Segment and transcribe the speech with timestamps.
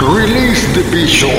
[0.00, 1.30] Release the Bishop.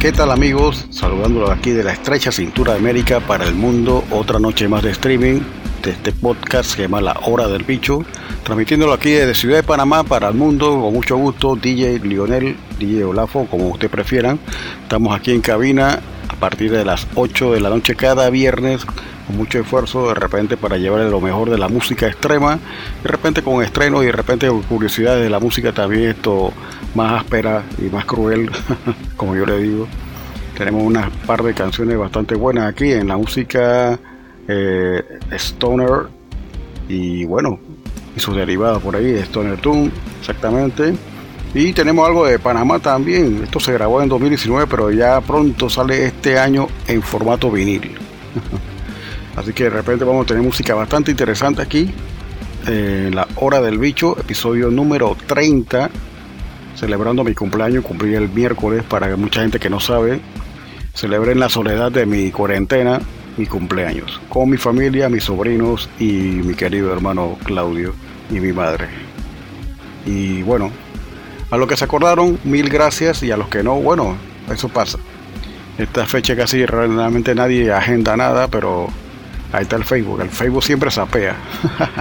[0.00, 0.86] ¿Qué tal amigos?
[0.90, 4.04] Saludándolos aquí de la estrecha cintura de América para el mundo.
[4.10, 5.40] Otra noche más de streaming
[5.90, 8.04] este podcast que se llama La Hora del Bicho.
[8.44, 10.80] Transmitiéndolo aquí desde Ciudad de Panamá para el mundo.
[10.80, 14.38] Con mucho gusto, DJ Lionel, DJ Olafo, como ustedes prefieran.
[14.82, 18.84] Estamos aquí en cabina a partir de las 8 de la noche cada viernes
[19.26, 22.58] con mucho esfuerzo de repente para llevarle lo mejor de la música extrema,
[23.02, 26.52] de repente con estrenos y de repente con curiosidades de la música también esto
[26.94, 28.50] más áspera y más cruel,
[29.16, 29.88] como yo le digo.
[30.56, 33.98] Tenemos unas par de canciones bastante buenas aquí en la música
[34.48, 36.08] eh, Stoner
[36.88, 37.58] y bueno,
[38.16, 40.94] y sus derivados por ahí, Stoner Tune, exactamente.
[41.54, 43.42] Y tenemos algo de Panamá también.
[43.44, 47.92] Esto se grabó en 2019, pero ya pronto sale este año en formato vinil.
[49.36, 51.90] Así que de repente vamos a tener música bastante interesante aquí.
[52.66, 55.90] Eh, la Hora del Bicho, episodio número 30.
[56.74, 60.20] Celebrando mi cumpleaños, cumplí el miércoles para mucha gente que no sabe.
[60.92, 63.00] Celebré en la soledad de mi cuarentena
[63.36, 64.20] mi cumpleaños.
[64.28, 67.94] Con mi familia, mis sobrinos y mi querido hermano Claudio
[68.30, 68.88] y mi madre.
[70.06, 70.70] Y bueno,
[71.50, 73.22] a los que se acordaron, mil gracias.
[73.22, 74.16] Y a los que no, bueno,
[74.50, 74.98] eso pasa.
[75.78, 78.88] Esta fecha casi realmente nadie agenda nada, pero
[79.52, 80.20] ahí está el Facebook.
[80.20, 81.36] El Facebook siempre sapea.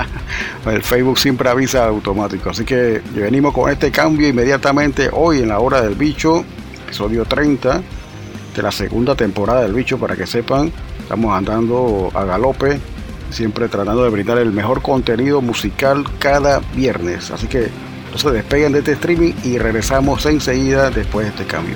[0.66, 2.50] el Facebook siempre avisa automático.
[2.50, 6.44] Así que venimos con este cambio inmediatamente hoy en la hora del bicho,
[6.86, 7.82] episodio 30
[8.56, 10.72] de la segunda temporada del bicho, para que sepan.
[11.04, 12.80] Estamos andando a galope,
[13.30, 17.30] siempre tratando de brindar el mejor contenido musical cada viernes.
[17.30, 17.68] Así que
[18.12, 21.76] no se despeguen de este streaming y regresamos enseguida después de este cambio.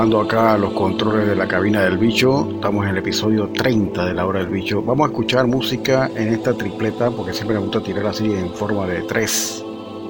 [0.00, 4.06] Ya retomando acá los controles de la cabina del bicho, estamos en el episodio 30
[4.06, 4.82] de la hora del bicho.
[4.82, 8.86] Vamos a escuchar música en esta tripleta, porque siempre me gusta tirar así en forma
[8.86, 9.62] de tres.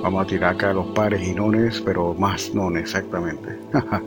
[0.03, 3.59] Vamos a tirar acá los pares y nones, pero más nones exactamente.
[3.73, 4.07] Vamos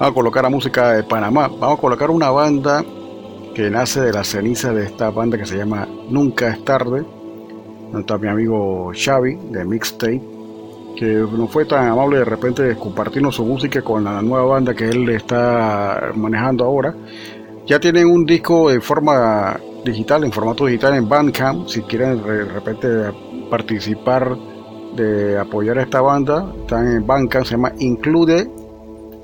[0.00, 1.48] a colocar la música de Panamá.
[1.48, 2.82] Vamos a colocar una banda
[3.54, 7.04] que nace de la ceniza de esta banda que se llama Nunca es tarde.
[7.84, 10.31] Donde está mi amigo Xavi de Mixtape
[11.02, 14.88] que no fue tan amable de repente compartirnos su música con la nueva banda que
[14.88, 16.94] él está manejando ahora.
[17.66, 21.66] Ya tienen un disco de forma digital, en formato digital en Bandcamp.
[21.66, 22.88] Si quieren de repente
[23.50, 24.36] participar
[24.94, 28.48] de apoyar a esta banda, están en Bandcamp, se llama Include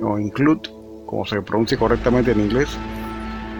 [0.01, 0.71] o Include,
[1.07, 2.77] como se pronuncia correctamente en inglés.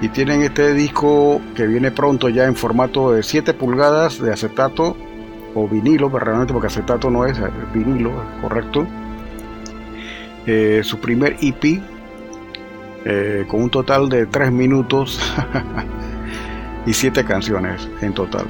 [0.03, 4.97] Y tienen este disco que viene pronto ya en formato de 7 pulgadas de acetato
[5.55, 8.87] o vinilo, pero realmente porque acetato no es, es vinilo, correcto.
[10.47, 11.81] Eh, su primer EP,
[13.05, 15.21] eh, con un total de 3 minutos
[16.87, 18.47] y 7 canciones en total.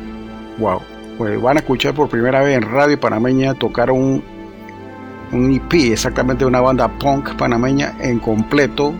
[0.58, 0.80] Wow.
[1.16, 4.22] Pues van a escuchar por primera vez en Radio Panameña tocar un,
[5.32, 8.94] un EP, exactamente una banda punk panameña en completo,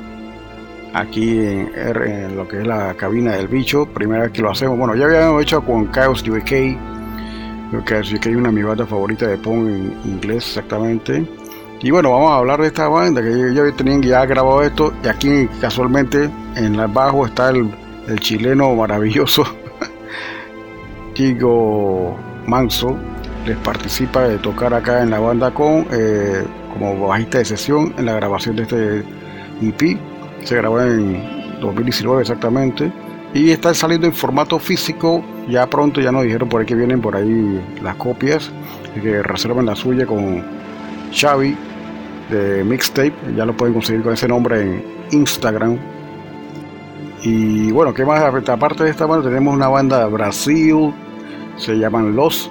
[0.92, 3.86] aquí en, en, lo que es la cabina del bicho.
[3.86, 4.76] Primera vez que lo hacemos.
[4.76, 6.97] Bueno, ya habíamos hecho con Chaos UK
[7.70, 11.26] Creo que así que hay una de mi banda favorita de punk en inglés exactamente.
[11.80, 14.92] Y bueno, vamos a hablar de esta banda que ya tenían ya grabado esto.
[15.04, 17.70] Y aquí casualmente en el bajo está el,
[18.08, 19.44] el chileno maravilloso
[21.14, 22.16] Chico
[22.46, 22.96] Manso.
[23.46, 28.06] Les participa de tocar acá en la banda con eh, como bajista de sesión en
[28.06, 29.04] la grabación de este
[29.62, 29.98] EP.
[30.44, 32.90] Se grabó en 2019 exactamente
[33.34, 35.22] y está saliendo en formato físico.
[35.48, 38.50] Ya pronto ya nos dijeron por ahí que vienen por ahí las copias
[39.02, 40.44] que reservan la suya con
[41.14, 41.56] Xavi
[42.30, 43.14] de Mixtape.
[43.36, 45.78] Ya lo pueden conseguir con ese nombre en Instagram.
[47.22, 50.92] Y bueno qué más aparte de esta banda tenemos una banda de Brasil
[51.56, 52.48] se llaman Los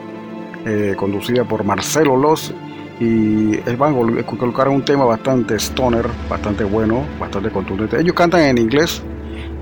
[0.65, 2.53] eh, conducida por Marcelo Los.
[3.00, 8.00] Y van a colocar un tema bastante stoner bastante bueno bastante contundente.
[8.00, 9.03] Ellos cantan en inglés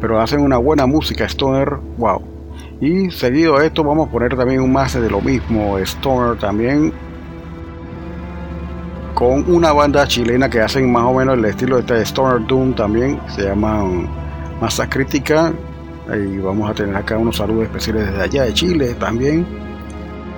[0.02, 2.22] pero hacen una buena música stoner, wow.
[2.82, 6.94] Y seguido a esto vamos a poner también un más de lo mismo, stoner también,
[9.16, 12.76] con una banda chilena que hacen más o menos el estilo de este Stoner Doom
[12.76, 14.10] también, se llaman
[14.60, 15.54] Masa Crítica,
[16.14, 19.48] y vamos a tener acá unos saludos especiales desde allá de Chile también.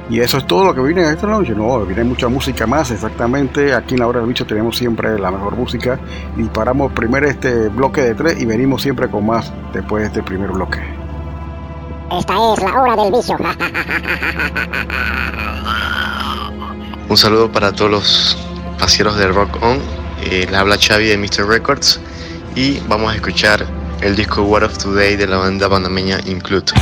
[0.10, 1.54] Y eso es todo lo que viene esta noche.
[1.54, 3.74] No, viene mucha música más, exactamente.
[3.74, 6.00] Aquí en la hora del bicho tenemos siempre la mejor música.
[6.38, 10.24] Y paramos primero este bloque de tres y venimos siempre con más después de este
[10.24, 10.80] primer bloque.
[12.12, 13.36] Esta es la hora del bicho.
[17.10, 18.38] Un saludo para todos los
[18.80, 19.78] paseros de Rock On.
[20.24, 21.48] Eh, le habla Xavi de Mr.
[21.48, 22.00] Records.
[22.56, 23.66] Y vamos a escuchar
[24.02, 26.74] el disco What of Today de la banda panameña Include.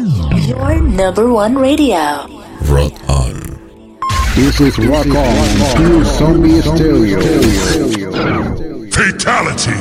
[0.80, 2.26] number one radio.
[2.70, 3.34] Rock on.
[4.34, 7.20] This is Rock On, Pure Zombie Stereo.
[8.90, 9.74] Fatality.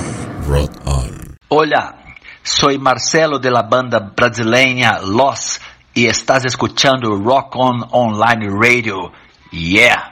[0.50, 1.38] Rock on.
[1.48, 1.96] Hola,
[2.44, 5.62] soy Marcelo de la banda brasileña Los
[5.94, 9.14] y estás escuchando Rock On Online Radio.
[9.52, 10.10] Yeah.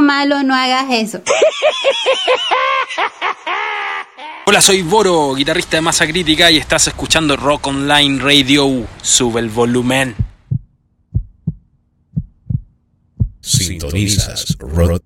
[0.00, 1.20] Malo, no hagas eso.
[4.46, 8.86] Hola, soy Boro, guitarrista de Masa Crítica y estás escuchando Rock Online Radio.
[9.00, 10.16] Sube el volumen.
[13.40, 15.02] Sintonizas Rock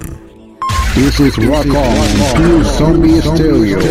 [0.96, 2.08] This is Rock On,
[2.38, 3.82] Pure Zombie Stereo.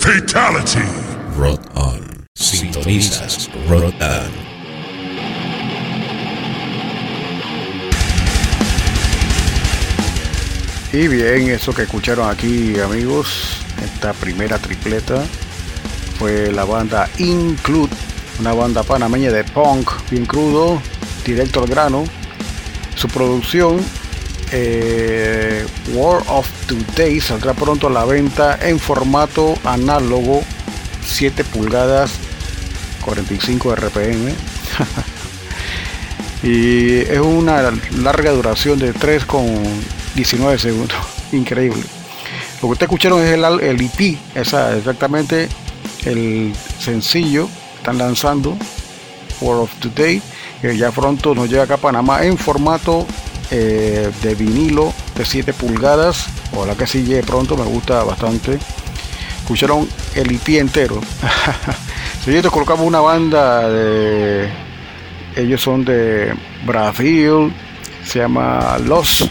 [0.00, 0.99] Fatality.
[10.92, 15.22] Y bien, eso que escucharon aquí, amigos, esta primera tripleta
[16.18, 17.94] fue la banda Include,
[18.40, 20.82] una banda panameña de punk bien crudo,
[21.24, 22.02] directo al grano.
[22.96, 23.78] Su producción,
[24.50, 30.42] eh, War of Today, saldrá pronto a la venta en formato análogo,
[31.06, 32.10] 7 pulgadas,
[33.04, 34.34] 45 RPM.
[36.42, 39.46] y es una larga duración de 3 con
[40.14, 40.98] 19 segundos.
[41.32, 41.82] Increíble.
[42.56, 45.48] Lo que ustedes escucharon es el, el EP, esa, exactamente
[46.04, 48.56] el sencillo que están lanzando,
[49.40, 50.20] World of Today,
[50.60, 53.06] que ya pronto nos llega acá a Panamá en formato
[53.50, 56.26] eh, de vinilo de 7 pulgadas.
[56.54, 58.58] Ojalá que sí llegue pronto, me gusta bastante.
[59.42, 61.00] Escucharon el EP entero.
[62.24, 64.48] Siguiente colocamos una banda de.
[65.36, 66.34] Ellos son de
[66.66, 67.52] Brasil,
[68.04, 69.28] se llama Los.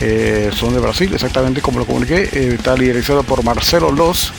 [0.00, 2.28] Eh, son de Brasil, exactamente como lo comuniqué.
[2.32, 4.32] eh, está liderizado por Marcelo Los.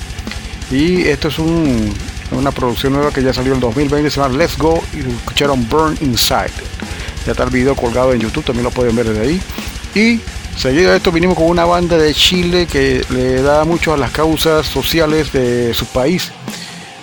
[0.72, 1.94] Y esto es un-
[2.32, 4.82] una producción nueva que ya salió en 2020, se llama Let's Go.
[4.94, 6.52] Y escucharon Burn Inside.
[7.26, 9.42] Ya está el video colgado en YouTube, también lo pueden ver desde ahí.
[9.94, 10.20] Y
[10.58, 14.12] seguido de esto vinimos con una banda de Chile que le da mucho a las
[14.12, 16.32] causas sociales de su país.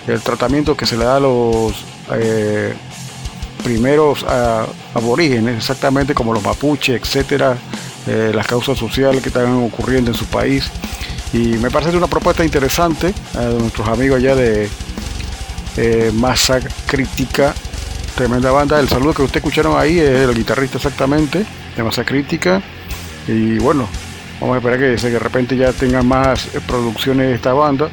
[0.07, 1.73] El tratamiento que se le da a los
[2.11, 2.73] eh,
[3.63, 4.25] primeros
[4.93, 7.55] aborígenes, exactamente como los mapuches, etcétera,
[8.09, 10.71] eh, las causas sociales que están ocurriendo en su país.
[11.31, 14.67] Y me parece una propuesta interesante a nuestros amigos allá de
[15.77, 17.53] eh, Masa Crítica,
[18.15, 18.79] tremenda banda.
[18.79, 21.45] El saludo que ustedes escucharon ahí es el guitarrista exactamente
[21.75, 22.63] de Masa Crítica.
[23.27, 23.87] Y bueno,
[24.41, 27.91] vamos a esperar que de repente ya tengan más eh, producciones de esta banda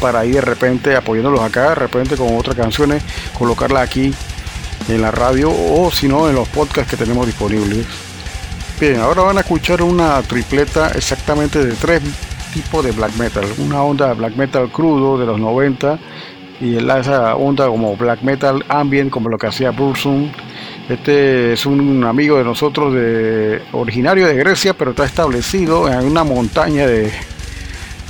[0.00, 3.02] para ir de repente apoyándolos acá, de repente con otras canciones,
[3.38, 4.14] colocarlas aquí
[4.88, 8.05] en la radio o si no en los podcasts que tenemos disponibles.
[8.78, 12.02] Bien, ahora van a escuchar una tripleta exactamente de tres
[12.52, 13.46] tipos de black metal.
[13.56, 15.98] Una onda black metal crudo de los 90
[16.60, 20.30] y esa onda como black metal ambient como lo que hacía Burzum.
[20.90, 26.22] Este es un amigo de nosotros de originario de Grecia, pero está establecido en una
[26.22, 27.10] montaña de,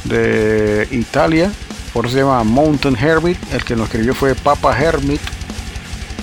[0.02, 1.52] de Italia.
[1.92, 3.38] Por eso se llama Mountain Hermit.
[3.52, 5.20] El que nos escribió fue Papa Hermit.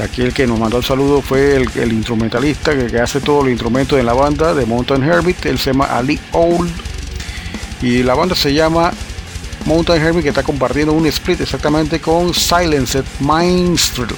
[0.01, 3.99] Aquí el que nos mandó el saludo fue el, instrumentalista que, hace todos los instrumentos
[3.99, 5.45] en la banda de Mountain Hermit.
[5.45, 6.71] Él se llama Ali Old.
[7.81, 8.91] Y la banda se llama
[9.65, 14.15] Mountain Hermit que está compartiendo un split exactamente con Silenced Minstrel.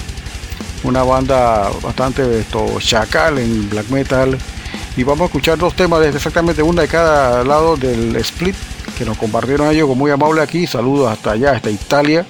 [0.84, 4.38] Una banda bastante esto, chacal en black metal.
[4.96, 8.56] Y vamos a escuchar dos temas desde exactamente una de cada lado del split
[8.98, 10.68] que nos compartieron ellos con muy amable aquí.
[10.68, 12.26] Saludos hasta allá, hasta Italia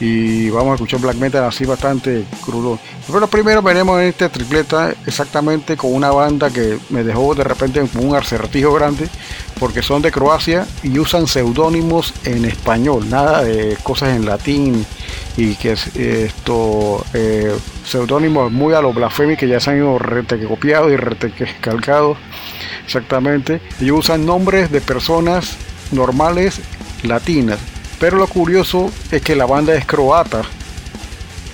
[0.00, 2.78] y vamos a escuchar black metal así bastante crudo.
[3.12, 7.82] Pero primero veremos en esta tripleta exactamente con una banda que me dejó de repente
[7.98, 9.08] un acertijo grande
[9.58, 14.86] porque son de Croacia y usan seudónimos en español, nada de cosas en latín
[15.36, 19.98] y que es esto eh, seudónimos muy a lo blasfemi que ya se han ido
[19.98, 22.16] rete copiados y rete calcados
[22.86, 23.60] exactamente.
[23.80, 25.56] Ellos usan nombres de personas
[25.92, 26.60] normales
[27.02, 27.58] latinas
[28.00, 30.42] pero lo curioso es que la banda es croata.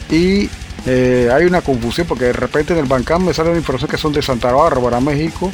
[0.09, 0.48] Y
[0.87, 3.98] eh, hay una confusión porque de repente en el Bancam me sale una información que
[3.98, 5.50] son de Santa Bárbara, México.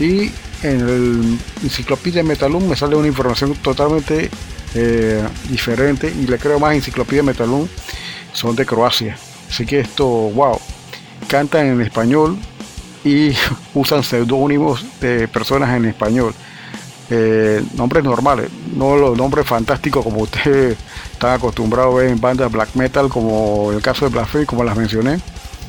[0.00, 0.32] Y
[0.62, 4.30] en el Enciclopedia Metalum me sale una información totalmente
[4.74, 6.08] eh, diferente.
[6.08, 7.68] Y le creo más Enciclopedia Metalum
[8.32, 9.18] son de Croacia.
[9.50, 10.58] Así que esto, wow,
[11.28, 12.38] cantan en español
[13.04, 13.32] y
[13.74, 16.34] usan seudónimos de personas en español
[17.10, 20.78] eh, nombres normales, no los nombres fantásticos como ustedes
[21.12, 24.76] están acostumbrados a ver en bandas black metal, como el caso de Blasphemy, como las
[24.76, 25.20] mencioné,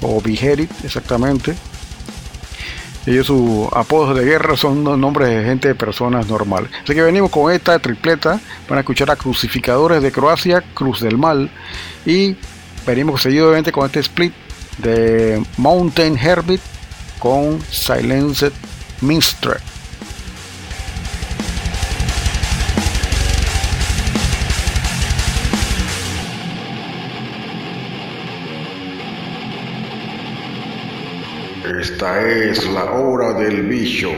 [0.01, 1.55] o Beheaded, exactamente.
[3.07, 6.69] Ellos sus apodos de guerra son los nombres de gente de personas normales.
[6.83, 8.39] Así que venimos con esta tripleta.
[8.69, 11.49] Van a escuchar a Crucificadores de Croacia, Cruz del Mal.
[12.05, 12.35] Y
[12.85, 14.33] venimos seguidamente con este split
[14.77, 16.61] de Mountain Herbit
[17.17, 18.53] con Silenced
[19.01, 19.70] Minstrel.
[32.27, 34.11] Es la hora del bicho.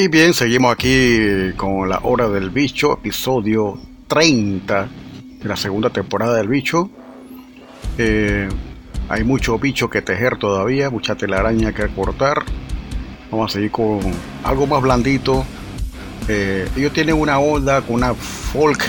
[0.00, 3.78] Y bien, seguimos aquí con la hora del bicho, episodio
[4.08, 4.88] 30
[5.42, 6.88] de la segunda temporada del bicho.
[7.98, 8.48] Eh,
[9.10, 12.44] hay mucho bicho que tejer todavía, mucha telaraña que cortar.
[13.30, 14.00] Vamos a seguir con
[14.42, 15.44] algo más blandito.
[16.28, 18.82] Eh, ellos tienen una onda con una folk,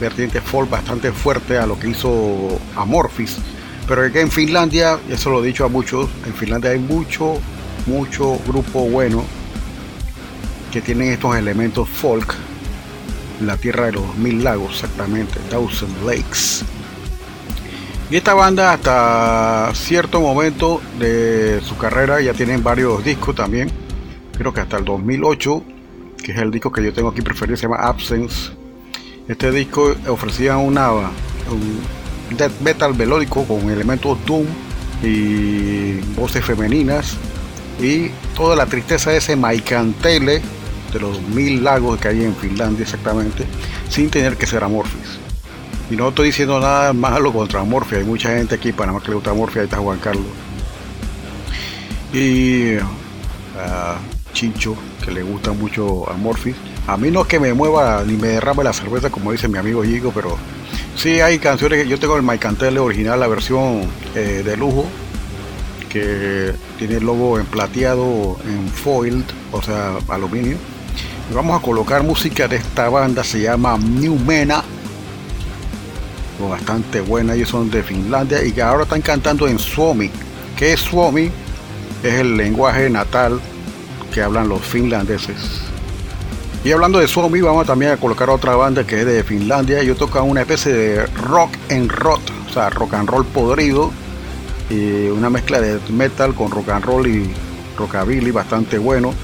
[0.00, 3.38] vertiente folk bastante fuerte a lo que hizo Amorphis.
[3.86, 7.38] Pero que en Finlandia, eso lo he dicho a muchos, en Finlandia hay mucho,
[7.86, 9.24] mucho grupo bueno
[10.70, 12.34] que tienen estos elementos folk.
[13.40, 16.64] La tierra de los mil lagos, exactamente, Thousand Lakes.
[18.10, 23.70] Y esta banda hasta cierto momento de su carrera ya tienen varios discos también.
[24.36, 25.62] Creo que hasta el 2008,
[26.22, 28.52] que es el disco que yo tengo aquí preferido, se llama Absence.
[29.28, 34.46] Este disco ofrecía una un death metal melódico con elementos doom
[35.02, 37.16] y voces femeninas
[37.80, 40.42] y toda la tristeza de ese Maikantele
[40.92, 43.44] de los mil lagos que hay en Finlandia exactamente,
[43.88, 45.18] sin tener que ser Amorphis.
[45.90, 49.08] Y no estoy diciendo nada malo contra Amorphis, hay mucha gente aquí en Panamá que
[49.08, 50.26] le gusta Amorphis, ahí está Juan Carlos.
[52.12, 52.76] Y
[53.58, 53.98] a
[54.32, 56.56] Chincho, que le gusta mucho Amorphis.
[56.86, 59.58] A mí no es que me mueva ni me derrame la cerveza, como dice mi
[59.58, 60.36] amigo Gigo, pero
[60.96, 63.82] sí hay canciones que yo tengo el Maikantele original, la versión
[64.14, 64.86] eh, de lujo,
[65.88, 70.56] que tiene el logo en plateado, en foiled, o sea, aluminio.
[71.30, 74.64] Y vamos a colocar música de esta banda, se llama New Mena,
[76.48, 80.10] bastante buena, ellos son de Finlandia y que ahora están cantando en Suomi.
[80.56, 81.30] ¿Qué es Suomi?
[82.02, 83.40] Es el lenguaje natal
[84.12, 85.60] que hablan los finlandeses.
[86.64, 89.80] Y hablando de Suomi, vamos también a colocar otra banda que es de Finlandia.
[89.80, 93.92] Ellos tocan una especie de rock and roll, o sea, rock and roll podrido,
[94.68, 97.30] y una mezcla de metal con rock and roll y
[97.78, 99.14] rockabilly bastante bueno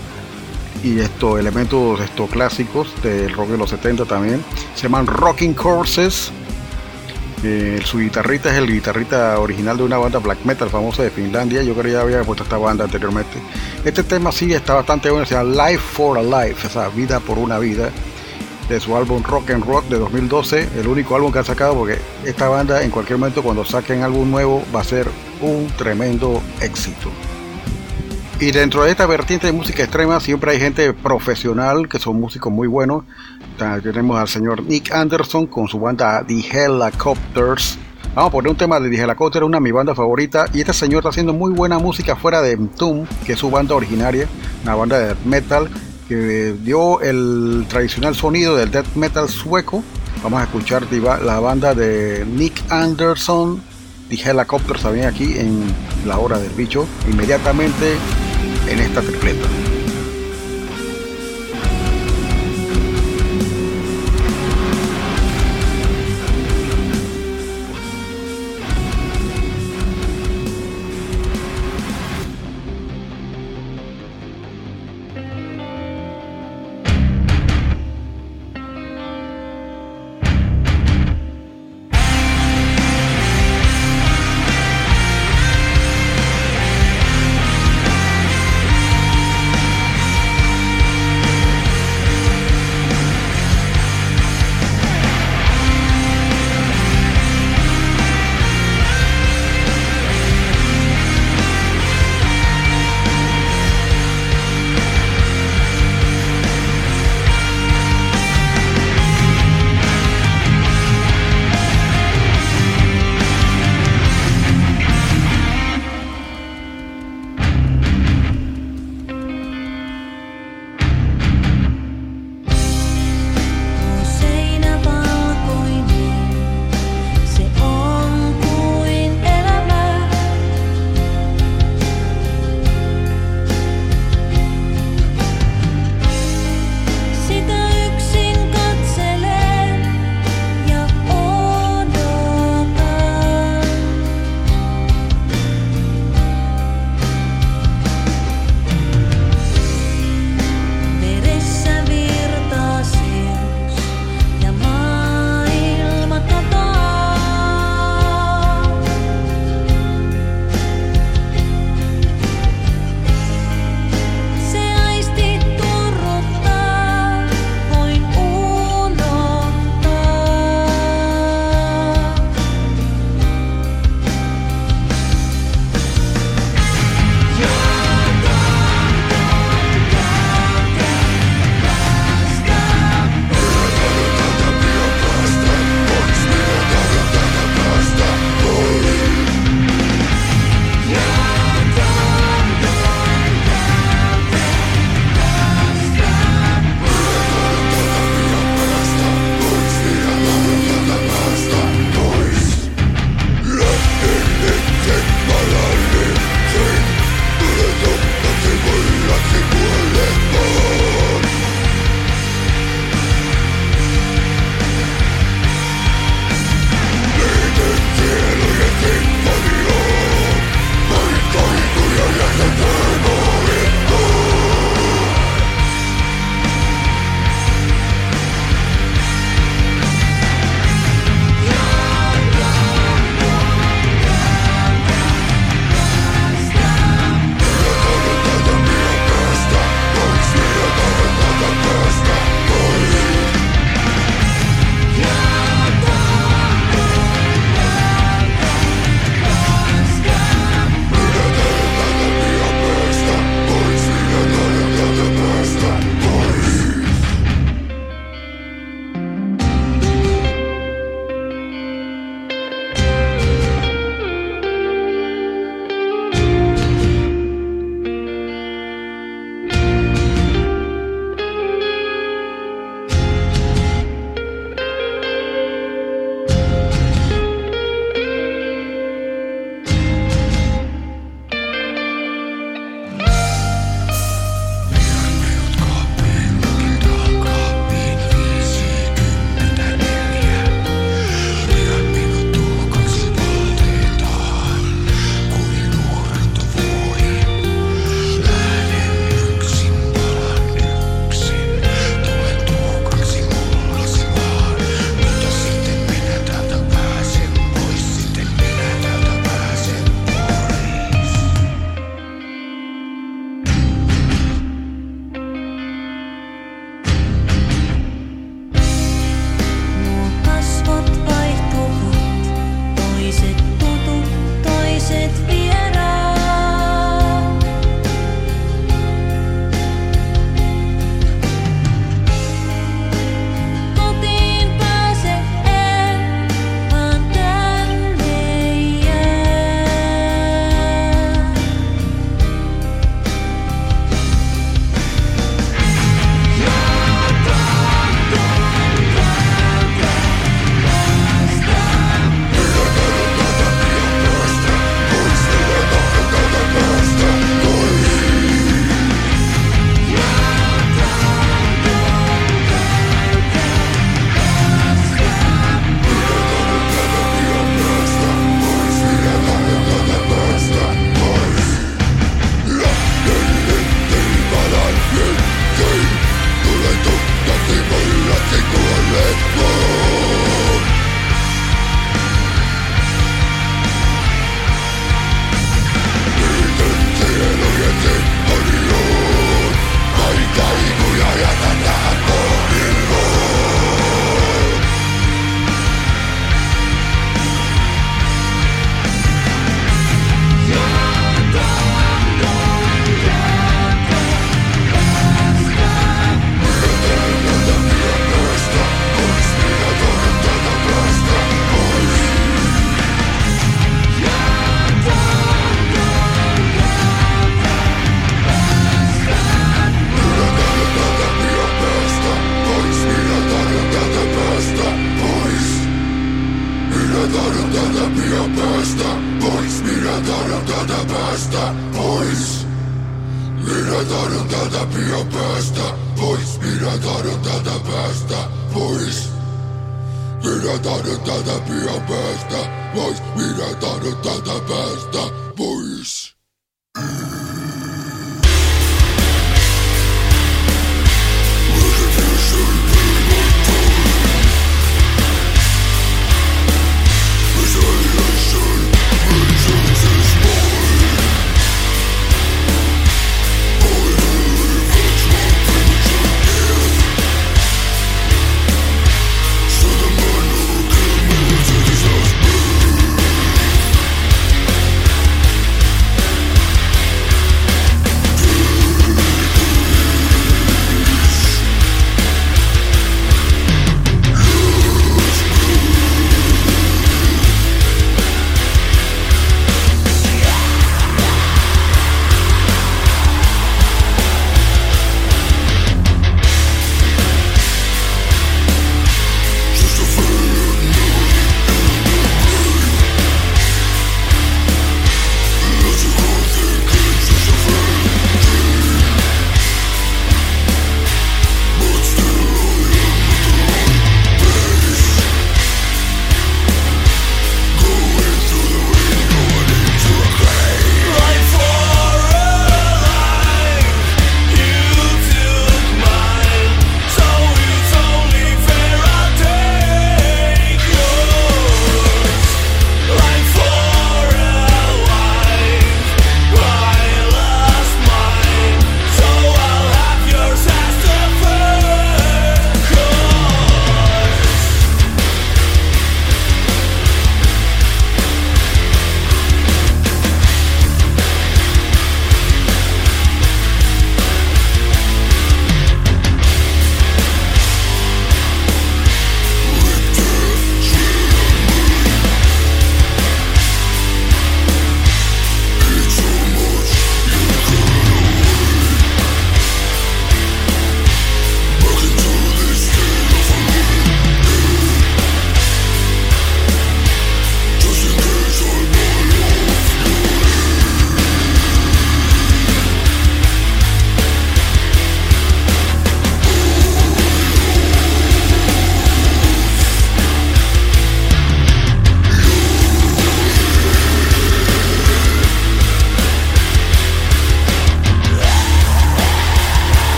[0.83, 4.43] y estos elementos estos clásicos del rock de los 70 también
[4.75, 6.33] se llaman Rocking Courses
[7.43, 11.63] eh, su guitarrista es el guitarrista original de una banda black metal famosa de Finlandia.
[11.63, 13.39] Yo creo que ya había puesto esta banda anteriormente.
[13.85, 17.39] Este tema sí está bastante bueno se llama Life for a Life o vida por
[17.39, 17.91] una vida
[18.69, 21.99] de su álbum Rock and Rock de 2012, el único álbum que han sacado porque
[22.25, 25.09] esta banda en cualquier momento cuando saquen álbum nuevo va a ser
[25.41, 27.11] un tremendo éxito.
[28.39, 32.53] Y dentro de esta vertiente de música extrema siempre hay gente profesional que son músicos
[32.53, 33.05] muy buenos.
[33.83, 37.79] Tenemos al señor Nick Anderson con su banda The Helicopters.
[38.15, 40.45] Vamos a poner un tema de The Helicopters, una de mi banda favorita.
[40.53, 43.75] Y este señor está haciendo muy buena música fuera de Tomb, que es su banda
[43.75, 44.29] originaria,
[44.65, 45.71] una banda de metal
[46.07, 49.83] que dio el tradicional sonido del death metal sueco.
[50.23, 53.63] Vamos a escuchar la banda de Nick Anderson,
[54.11, 55.65] The Helicopters también aquí en
[56.07, 57.97] la hora del bicho, inmediatamente
[58.69, 59.66] en esta tripleta.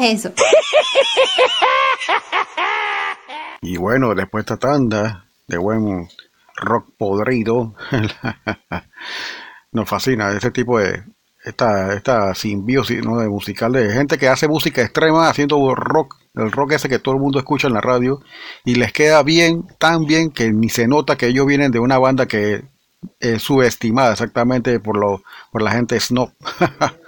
[0.00, 0.32] Eso.
[3.62, 6.08] Y bueno, después de esta tanda de buen
[6.56, 7.74] rock podrido,
[9.72, 11.04] nos fascina ese tipo de
[11.44, 16.72] esta, esta simbiosis de musical de gente que hace música extrema haciendo rock, el rock
[16.72, 18.20] ese que todo el mundo escucha en la radio
[18.64, 21.98] y les queda bien, tan bien que ni se nota que ellos vienen de una
[21.98, 22.64] banda que
[23.18, 25.22] es subestimada exactamente por lo
[25.52, 26.30] por la gente snob.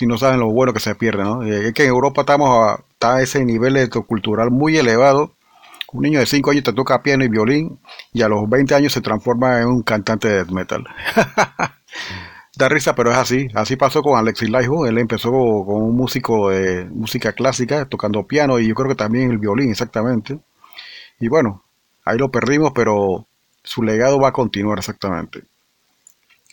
[0.00, 1.42] si no saben lo bueno que se pierde, ¿no?
[1.42, 5.34] Eh, Es que en Europa estamos a, está a ese nivel cultural muy elevado.
[5.92, 7.78] Un niño de 5 años te toca piano y violín
[8.14, 10.86] y a los 20 años se transforma en un cantante de death metal.
[12.56, 13.48] da risa, pero es así.
[13.54, 14.86] Así pasó con Alexis Laiho.
[14.86, 19.30] Él empezó con un músico de música clásica, tocando piano y yo creo que también
[19.30, 20.38] el violín, exactamente.
[21.20, 21.62] Y bueno,
[22.06, 23.26] ahí lo perdimos, pero
[23.62, 25.42] su legado va a continuar exactamente.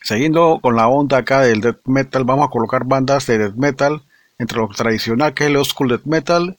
[0.02, 4.04] Siguiendo con la onda acá del death metal, vamos a colocar bandas de death metal
[4.38, 6.58] entre lo tradicional que es el old school death metal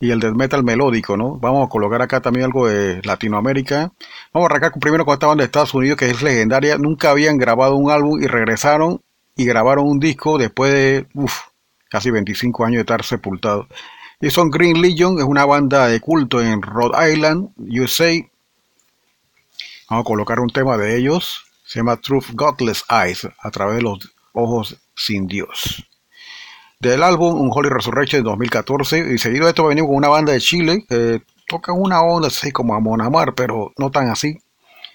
[0.00, 1.36] y el death metal melódico, ¿no?
[1.38, 3.92] Vamos a colocar acá también algo de Latinoamérica.
[4.32, 6.76] Vamos a arrancar primero con esta banda de Estados Unidos que es legendaria.
[6.78, 9.00] Nunca habían grabado un álbum y regresaron
[9.36, 11.06] y grabaron un disco después de
[11.88, 13.66] casi 25 años de estar sepultados.
[14.20, 18.12] Y son Green Legion, es una banda de culto en Rhode Island, USA.
[19.90, 21.44] Vamos a colocar un tema de ellos.
[21.74, 23.98] Se llama Truth Godless Eyes, a través de los
[24.32, 25.84] ojos sin Dios.
[26.78, 29.12] Del álbum Un Holy Resurrection de 2014.
[29.12, 32.52] Y seguido de esto venimos con una banda de Chile que toca una onda así
[32.52, 34.38] como a Monamar, pero no tan así.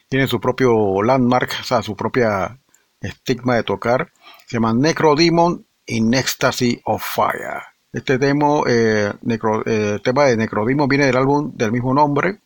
[0.07, 2.57] Tiene su propio landmark, o sea, su propia
[3.01, 4.13] estigma de tocar.
[4.47, 7.61] Se llama Necro Demon in Ecstasy of Fire.
[7.91, 12.39] Este demo, eh, Necro- eh, tema de Necrodemon viene del álbum del mismo nombre.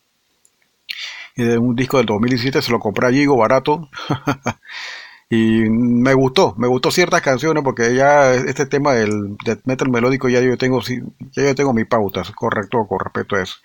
[1.36, 3.88] De un disco del 2017 se lo compré a barato.
[5.30, 10.28] y me gustó, me gustó ciertas canciones porque ya este tema del death metal melódico
[10.28, 13.56] ya yo tengo, ya yo tengo mi pauta, correcto con respecto a eso.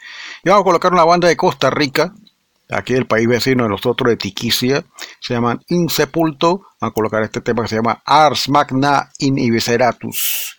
[0.44, 2.14] Y vamos a colocar una banda de Costa Rica
[2.70, 4.84] aquí del país vecino de nosotros de Tiquicia,
[5.20, 10.56] se llaman Insepulto, van a colocar este tema que se llama Ars Magna in Ibiceratus,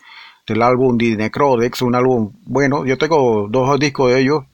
[0.47, 4.45] del álbum Di Necrodex, un álbum bueno, yo tengo dos discos de ellos,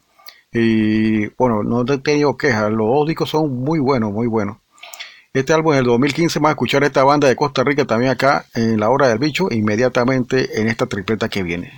[0.58, 4.58] y bueno, no he tenido quejas, los dos discos son muy buenos, muy buenos.
[5.32, 8.46] Este álbum es del 2015, vamos a escuchar esta banda de Costa Rica también acá
[8.54, 11.72] en La Hora del Bicho, inmediatamente en esta tripleta que viene.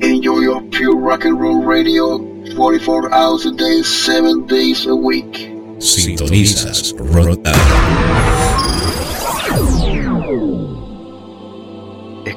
[0.00, 2.18] Enjoy your pure rock and roll radio
[2.56, 5.52] 44 hours a day, 7 days a week.
[5.78, 7.40] Sintonizas Rock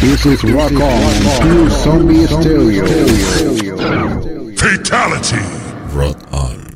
[0.00, 1.12] This is Rock On,
[1.42, 2.86] Pure Zombie Stereo.
[4.56, 5.36] Fatality.
[5.94, 6.67] Rock on.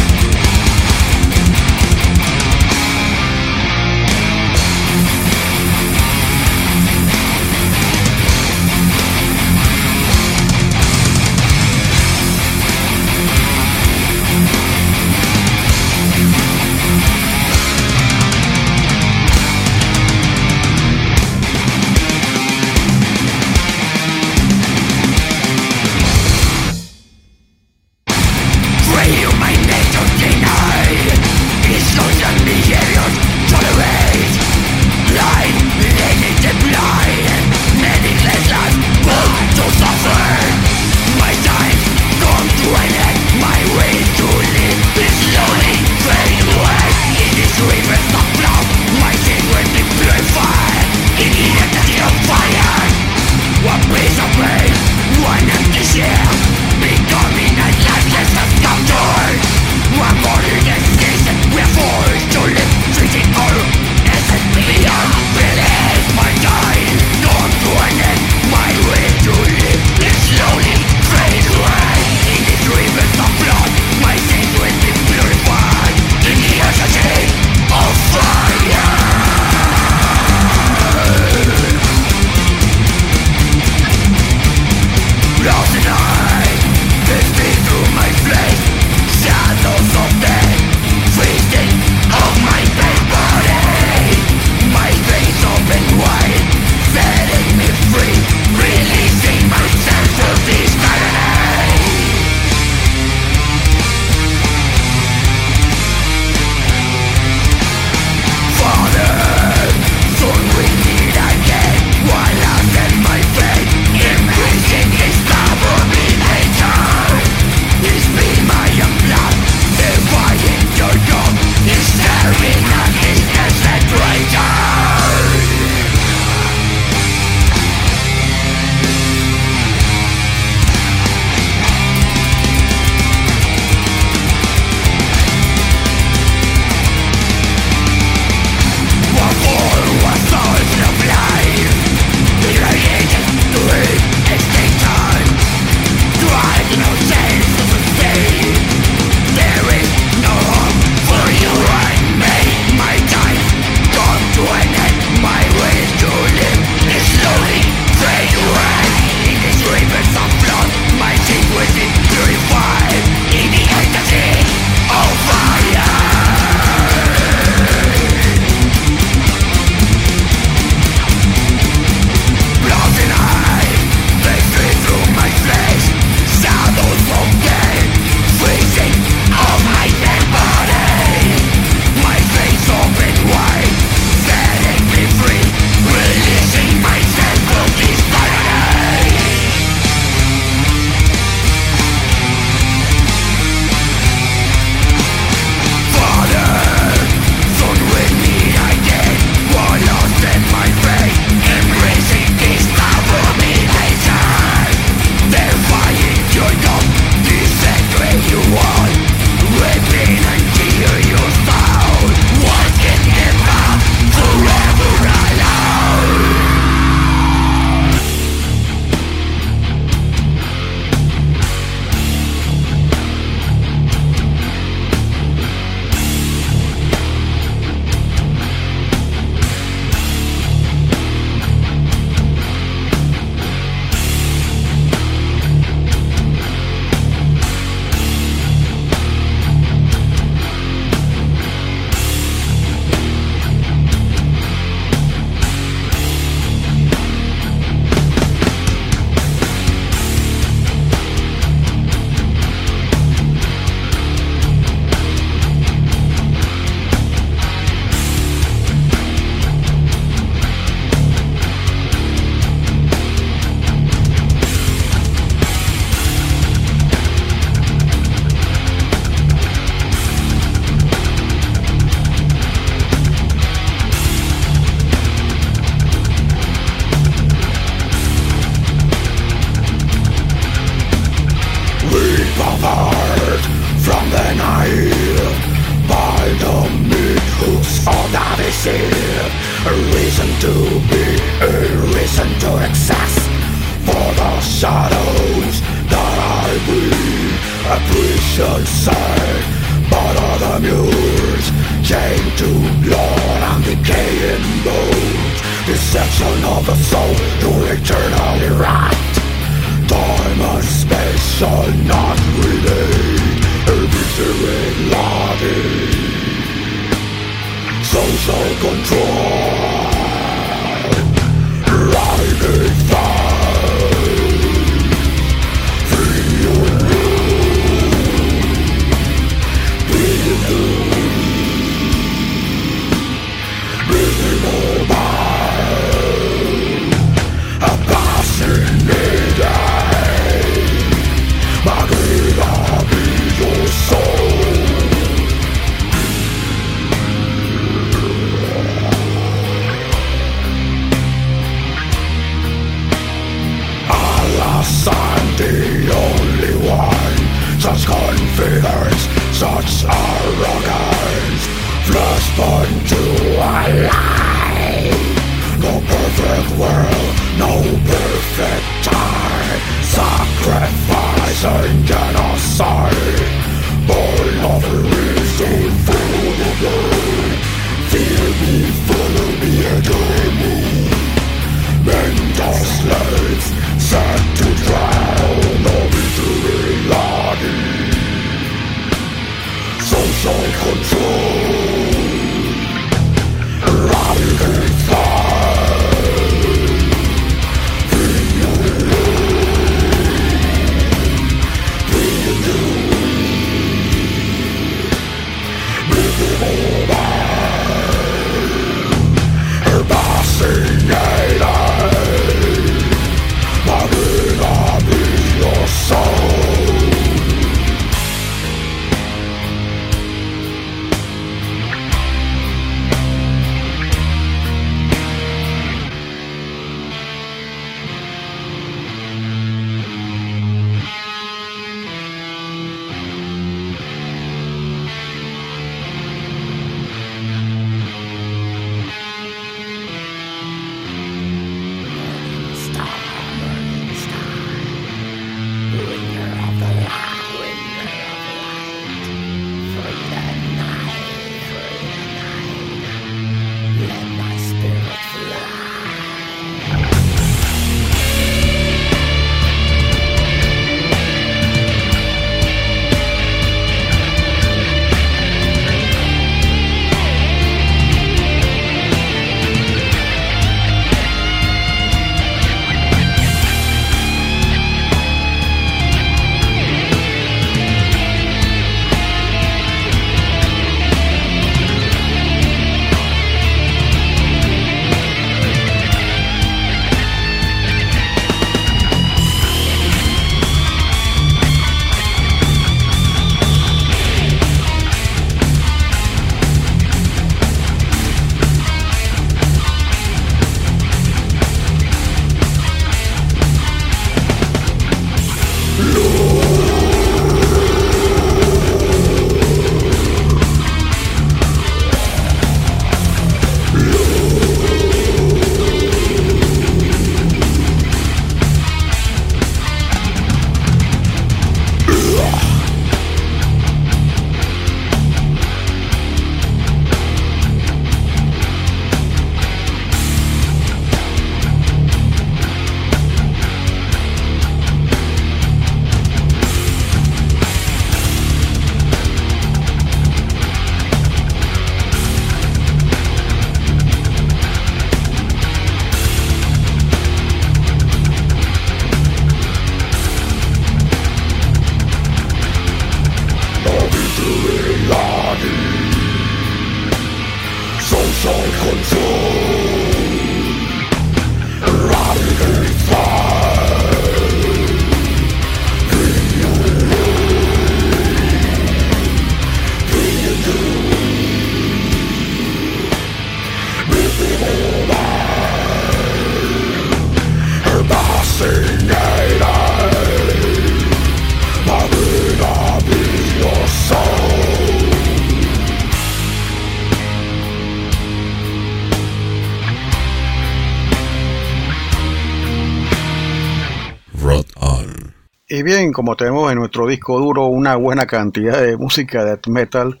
[595.92, 600.00] Como tenemos en nuestro disco duro una buena cantidad de música de metal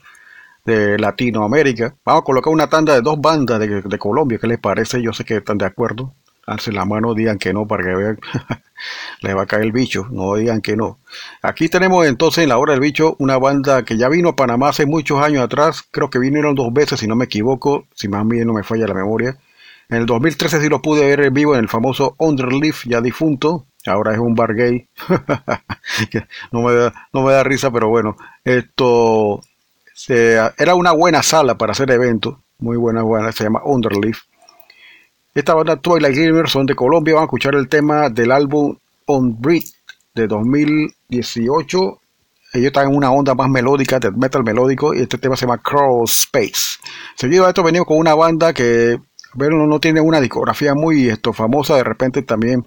[0.64, 4.38] de Latinoamérica, vamos a colocar una tanda de dos bandas de, de Colombia.
[4.40, 5.02] ¿Qué les parece?
[5.02, 6.14] Yo sé que están de acuerdo.
[6.46, 8.18] Alcen la mano, digan que no para que vean.
[9.22, 10.08] les va a caer el bicho.
[10.10, 10.98] No digan que no.
[11.42, 14.70] Aquí tenemos entonces en la hora del bicho una banda que ya vino a Panamá
[14.70, 15.84] hace muchos años atrás.
[15.90, 17.86] Creo que vinieron dos veces, si no me equivoco.
[17.94, 19.38] Si más bien no me falla la memoria.
[19.88, 23.66] En el 2013 sí lo pude ver en vivo en el famoso Underleaf, ya difunto.
[23.86, 24.88] Ahora es un bar gay.
[26.52, 28.16] No, me da, no me da risa, pero bueno.
[28.44, 29.40] Esto
[29.94, 32.36] se- era una buena sala para hacer eventos.
[32.58, 33.32] Muy buena, buena.
[33.32, 34.18] Se llama Underleaf.
[35.34, 37.14] Esta banda Twilight Gamers son de Colombia.
[37.14, 38.76] Van a escuchar el tema del álbum
[39.06, 39.62] On Breed
[40.14, 41.78] de 2018.
[42.52, 45.58] Ellos están en una onda más melódica, de metal melódico, y este tema se llama
[45.58, 46.78] Crawl Space.
[47.14, 48.98] Seguido a esto venimos con una banda que
[49.34, 52.66] bueno, no tiene una discografía muy esto, famosa, de repente también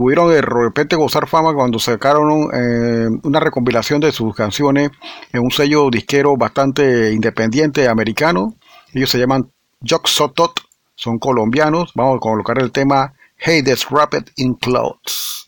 [0.00, 4.90] pudieron de repente gozar fama cuando sacaron eh, una recompilación de sus canciones
[5.30, 8.54] en un sello disquero bastante independiente americano.
[8.94, 9.52] Ellos se llaman
[9.84, 10.58] Sotot,
[10.94, 11.92] son colombianos.
[11.94, 15.46] Vamos a colocar el tema Hey This Rapid in Clouds.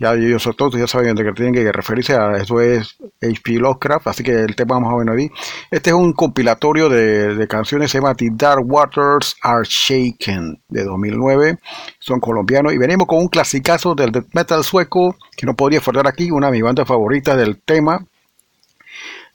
[0.00, 3.52] Ya ellos todos ya saben de que tienen que referirse a eso es H.P.
[3.58, 5.30] Lovecraft, así que el tema más o menos ahí.
[5.70, 10.84] Este es un compilatorio de, de canciones, se llama The Dark Waters Are Shaken de
[10.84, 11.58] 2009.
[11.98, 16.06] Son colombianos y venimos con un clasicazo del death metal sueco que no podría faltar
[16.06, 18.04] aquí, una de mis bandas favoritas del tema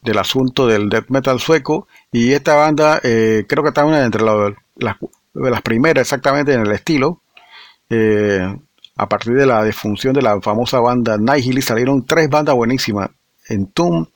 [0.01, 4.21] del asunto del death metal sueco y esta banda eh, creo que está una entre
[4.23, 7.21] las primeras exactamente en el estilo
[7.89, 8.55] eh,
[8.95, 13.09] a partir de la defunción de la famosa banda Nihil salieron tres bandas buenísimas
[13.47, 14.07] Entomb,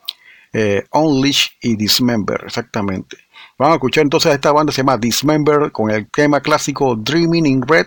[0.52, 3.16] eh, Unleash y Dismember exactamente
[3.58, 7.46] vamos a escuchar entonces a esta banda se llama Dismember con el tema clásico Dreaming
[7.46, 7.86] in Red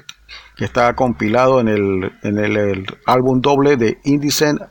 [0.55, 4.61] que está compilado en el, en el, álbum doble de Indecent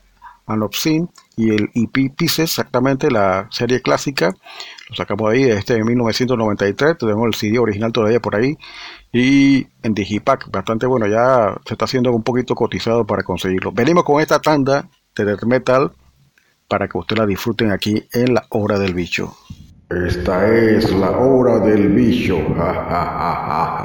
[0.46, 4.30] and Obscene y el EP Pieces, exactamente la serie clásica.
[4.90, 6.98] Lo sacamos ahí de este de 1993.
[6.98, 8.56] Tenemos el CD original todavía por ahí.
[9.12, 11.06] Y en Digipack, bastante bueno.
[11.06, 13.70] Ya se está haciendo un poquito cotizado para conseguirlo.
[13.72, 15.92] Venimos con esta tanda de death metal
[16.66, 19.36] para que ustedes la disfruten aquí en la hora del bicho.
[19.90, 22.38] Esta es la hora del bicho.
[22.56, 23.82] Ja, ja, ja,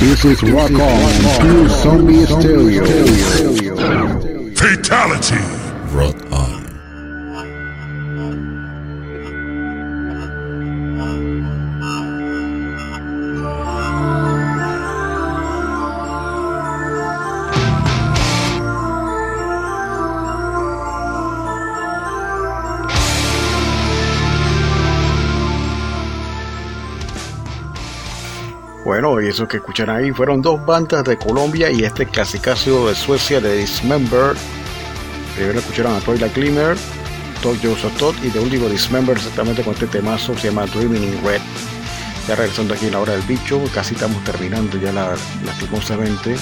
[0.00, 1.12] This is Rock On,
[1.42, 2.86] Pure Zombie Stereo.
[4.54, 5.57] Fatality.
[29.20, 33.40] Y eso que escuchan ahí fueron dos bandas de Colombia y este clasicazo de Suecia
[33.40, 34.36] de Dismember.
[35.34, 36.76] Primero escucharon a Toilet Glimmer,
[37.42, 41.24] Todd Joseph Todd y de último Dismember exactamente con este temazo se llama Dreaming in
[41.24, 41.40] Red.
[42.26, 45.14] Ya regresando aquí en la hora del bicho, casi estamos terminando ya la,
[45.44, 46.36] lastimosamente.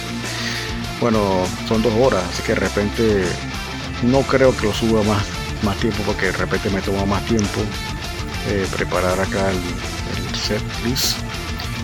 [1.00, 3.24] bueno, son dos horas, así que de repente
[4.02, 5.24] no creo que lo suba más,
[5.62, 7.60] más tiempo porque de repente me toma más tiempo
[8.48, 11.25] eh, preparar acá el, el set list.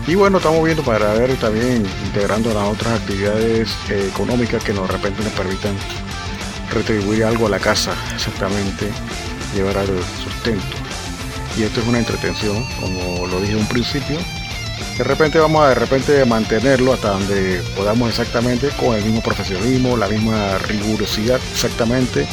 [0.05, 4.85] Y bueno, estamos viendo para ver también integrando las otras actividades eh, económicas que nos
[4.87, 5.73] de repente nos permitan
[6.73, 8.89] retribuir algo a la casa, exactamente,
[9.55, 9.87] llevar al
[10.21, 10.75] sustento.
[11.57, 14.17] Y esto es una entretención, como lo dije en un principio.
[14.97, 19.95] De repente vamos a de repente mantenerlo hasta donde podamos exactamente con el mismo profesionalismo,
[19.95, 22.27] la misma rigurosidad exactamente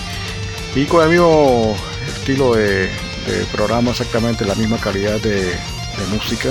[0.74, 1.76] y con el mismo
[2.08, 2.90] estilo de,
[3.52, 5.54] programa exactamente, la misma calidad de
[6.10, 6.50] música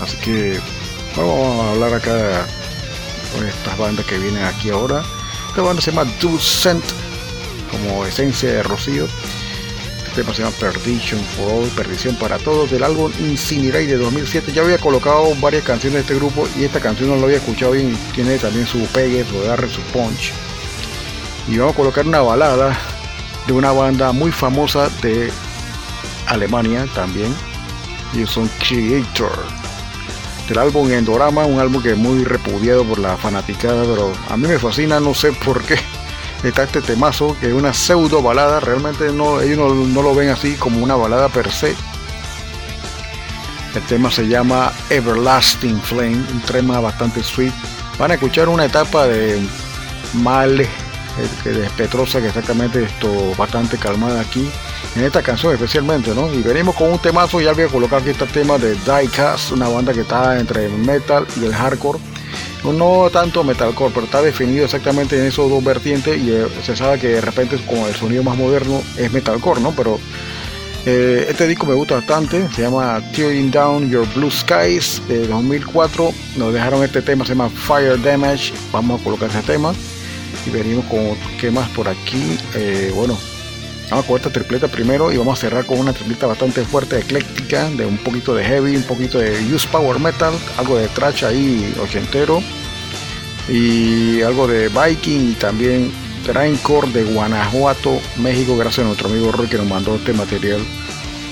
[0.00, 0.60] Así que
[1.16, 2.46] vamos a hablar acá
[3.32, 5.02] con estas bandas que vienen aquí ahora.
[5.48, 6.84] Esta banda se llama Ducent,
[7.70, 9.06] como esencia de Rocío.
[9.98, 14.52] Este tema se llama Perdition for All, Perdición para Todos, del álbum Incinerate de 2007.
[14.52, 17.72] Ya había colocado varias canciones de este grupo y esta canción no la había escuchado
[17.72, 17.96] bien.
[18.14, 20.32] Tiene también su pegue, su agarre, su punch.
[21.48, 22.78] Y vamos a colocar una balada
[23.46, 25.32] de una banda muy famosa de
[26.26, 27.34] Alemania también.
[28.14, 29.65] Ellos son Creator
[30.48, 34.46] del álbum Endorama, un álbum que es muy repudiado por la fanaticada, pero a mí
[34.46, 35.78] me fascina, no sé por qué.
[36.44, 40.54] Está este temazo, que es una pseudo balada, realmente no, ellos no, lo ven así
[40.54, 41.74] como una balada per se.
[43.74, 47.52] El tema se llama Everlasting Flame, un tema bastante sweet.
[47.98, 49.40] Van a escuchar una etapa de
[50.14, 50.68] mal, eh,
[51.42, 54.48] que de Petrosa, que exactamente esto bastante calmada aquí
[54.94, 56.32] en esta canción especialmente, ¿no?
[56.32, 59.68] Y venimos con un temazo, ya voy a colocar aquí este tema de Diecast, una
[59.68, 61.98] banda que está entre el metal y el hardcore.
[62.64, 66.98] No tanto metalcore, pero está definido exactamente en esos dos vertientes y eh, se sabe
[66.98, 69.72] que de repente con el sonido más moderno es metalcore, ¿no?
[69.72, 70.00] Pero
[70.84, 76.12] eh, este disco me gusta bastante, se llama Tearing Down Your Blue Skies de 2004.
[76.36, 78.52] Nos dejaron este tema, se llama Fire Damage.
[78.72, 79.72] Vamos a colocar ese tema
[80.46, 82.38] y venimos con qué más por aquí.
[82.54, 83.18] Eh, bueno,
[83.90, 87.70] Vamos con esta tripleta primero y vamos a cerrar con una tripleta bastante fuerte, ecléctica,
[87.70, 91.72] de un poquito de heavy, un poquito de use power metal, algo de trash ahí
[91.80, 92.42] ochentero
[93.48, 95.92] y algo de Viking y también
[96.26, 100.60] grindcore de Guanajuato, México, gracias a nuestro amigo Roy que nos mandó este material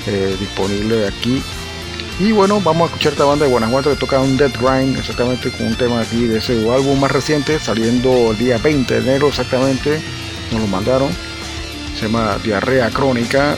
[0.06, 1.42] eh, disponible aquí.
[2.20, 5.50] Y bueno, vamos a escuchar esta banda de Guanajuato que toca un Dead Grind, exactamente
[5.50, 9.26] con un tema aquí de ese álbum más reciente, saliendo el día 20 de enero
[9.26, 10.00] exactamente,
[10.52, 11.33] nos lo mandaron
[12.04, 13.56] se Diarrea Crónica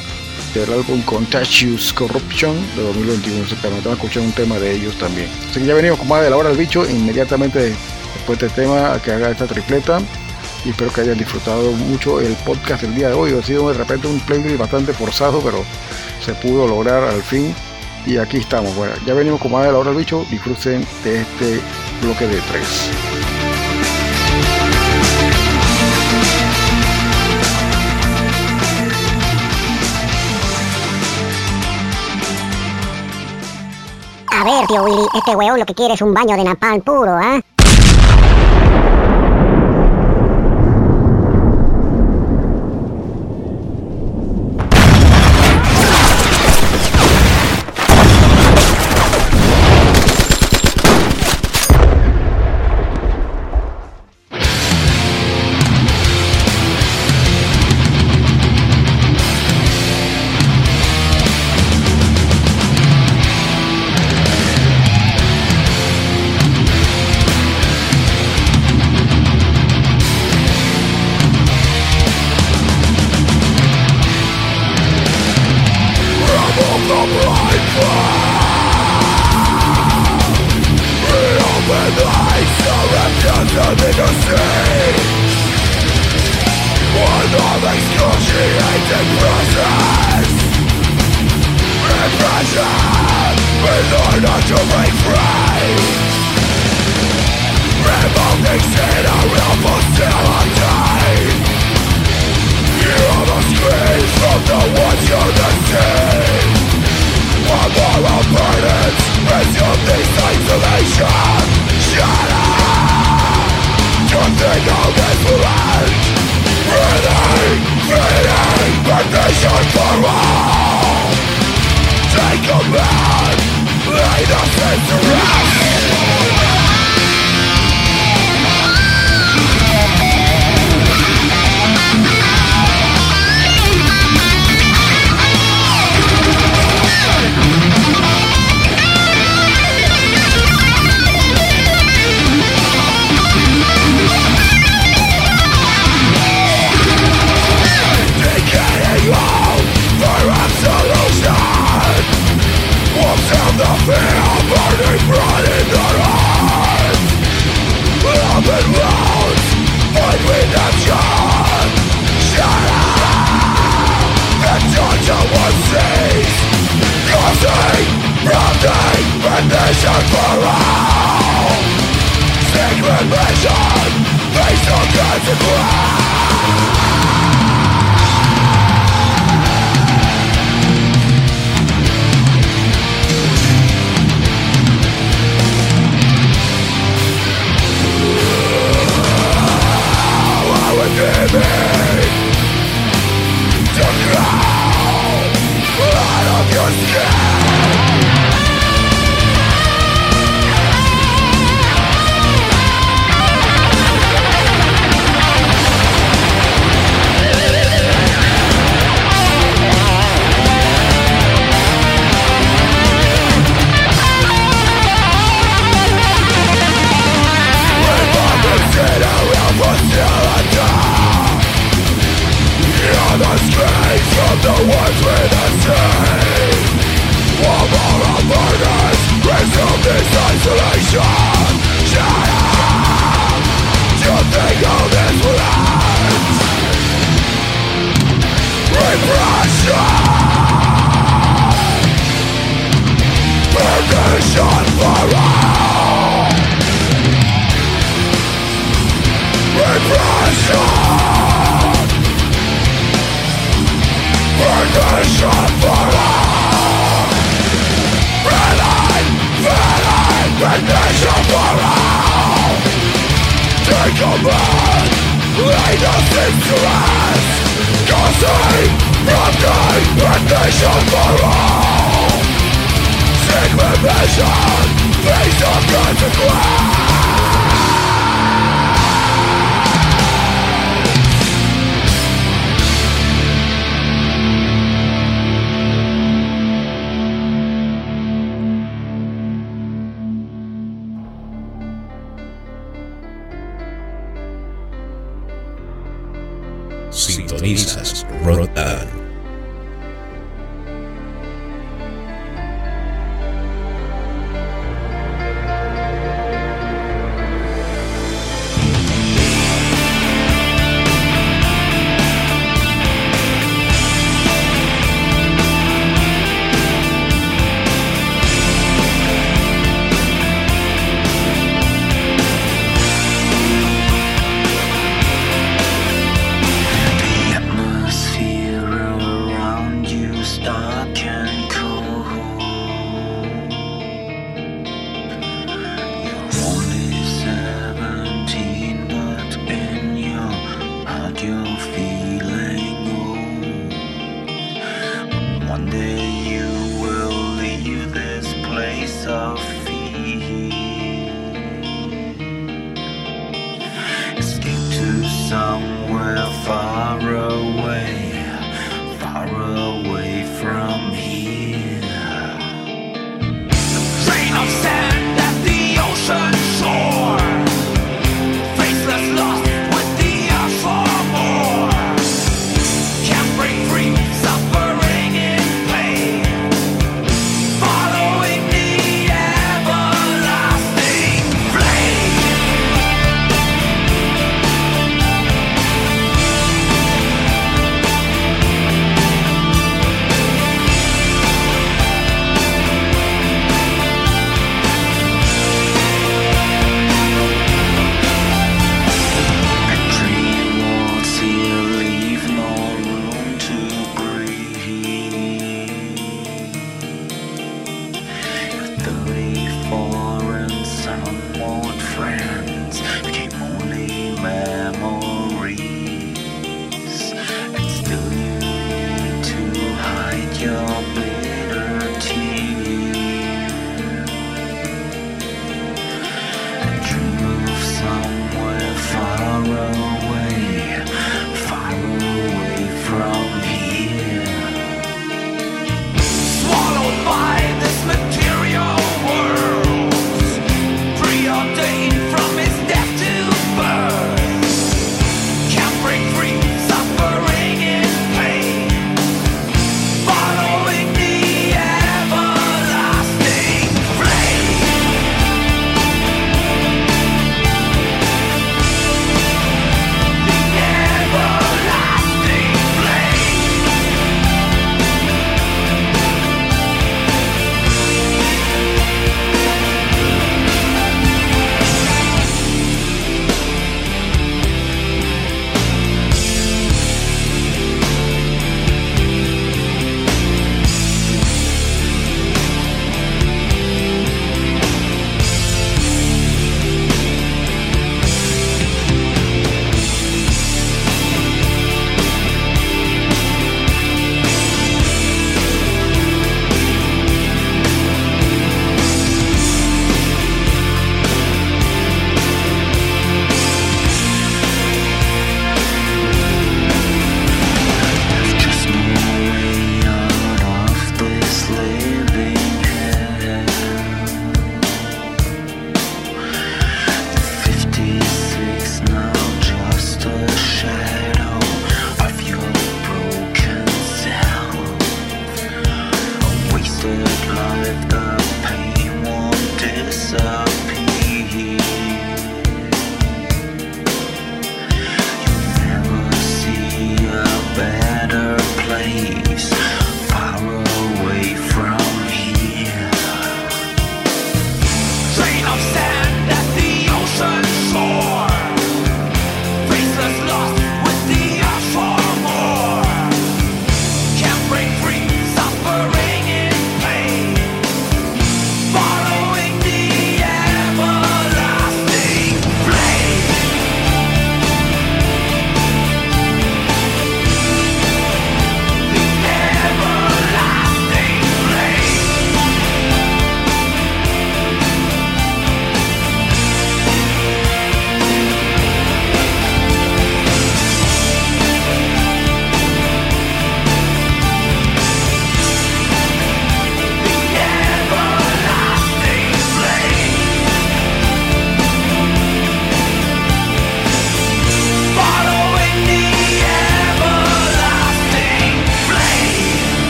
[0.55, 5.29] del álbum Contagious Corruption de 2021 exactamente vamos a escuchar un tema de ellos también.
[5.51, 7.75] Así que ya venimos con más de la hora del bicho inmediatamente
[8.15, 9.99] después de este tema que haga esta tripleta.
[10.65, 13.33] Y espero que hayan disfrutado mucho el podcast del día de hoy.
[13.33, 15.65] Ha sido de repente un playlist bastante forzado pero
[16.25, 17.53] se pudo lograr al fin.
[18.07, 18.77] Y aquí estamos.
[18.77, 20.25] Bueno ya venimos con más de la hora del bicho.
[20.31, 21.61] Disfruten de este
[22.01, 23.36] bloque de tres
[34.47, 37.41] ver, tío Willy, este weón lo que quiere es un baño de napalm puro, ¿ah?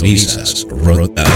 [0.00, 1.26] Sintonizas Rotan.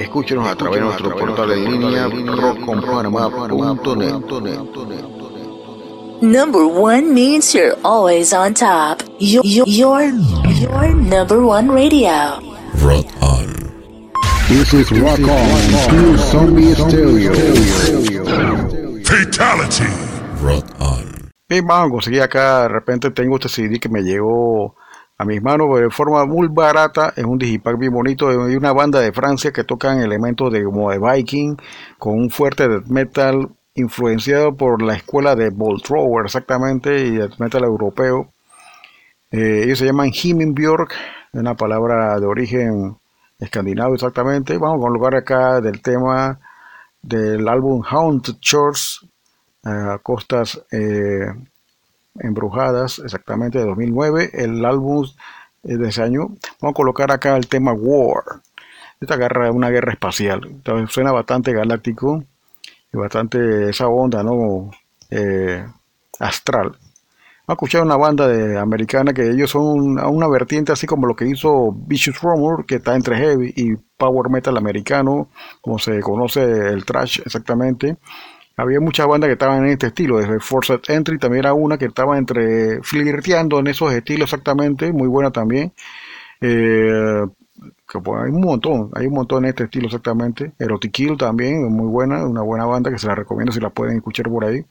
[0.00, 4.60] Escúchenos a través de nuestro portal en línea rockconpanamá.net.
[6.20, 9.04] Number one means you're always on top.
[9.20, 12.40] Your, your, your, your number one radio.
[12.82, 13.54] Rock on.
[14.48, 15.60] This is Rock On,
[15.90, 17.32] Pure Zombie Stereo.
[19.04, 20.01] Fatality.
[21.60, 22.62] Vamos a acá.
[22.62, 24.74] De repente tengo este CD que me llegó
[25.18, 27.12] a mis manos de forma muy barata.
[27.16, 30.90] Es un digipack bien bonito de una banda de Francia que tocan elementos de como
[30.90, 31.56] de Viking
[31.98, 37.38] con un fuerte death metal influenciado por la escuela de Bolt Thrower exactamente y death
[37.38, 38.28] metal europeo.
[39.30, 40.94] Eh, ellos se llaman Himmelbjörk,
[41.32, 42.96] una palabra de origen
[43.38, 44.56] escandinavo exactamente.
[44.58, 46.38] Vamos a colocar acá del tema
[47.02, 48.36] del álbum Haunted
[49.64, 51.26] eh, Costas eh,
[52.18, 54.30] Embrujadas, exactamente de 2009.
[54.34, 55.06] El álbum
[55.62, 56.28] es de ese año.
[56.60, 58.24] Vamos a colocar acá el tema War.
[59.00, 60.42] Esta guerra es una guerra espacial.
[60.44, 62.22] Entonces, suena bastante galáctico
[62.92, 64.70] y bastante esa onda, ¿no?
[65.10, 65.66] Eh,
[66.20, 66.76] astral.
[67.46, 71.06] Vamos a escuchar una banda de, americana que ellos son una, una vertiente así como
[71.06, 75.28] lo que hizo Vicious Rumor, que está entre heavy y power metal americano,
[75.60, 77.96] como se conoce el trash exactamente.
[78.56, 81.86] Había muchas bandas que estaban en este estilo, desde Forced Entry también era una que
[81.86, 85.72] estaba entre flirteando en esos estilos exactamente, muy buena también.
[86.40, 87.24] Eh,
[87.92, 90.52] pues, hay un montón, hay un montón en este estilo exactamente.
[90.58, 93.96] Erotic Kill también, muy buena, una buena banda que se la recomiendo si la pueden
[93.96, 94.64] escuchar por ahí.